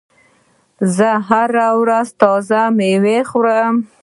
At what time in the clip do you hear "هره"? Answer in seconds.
1.27-1.67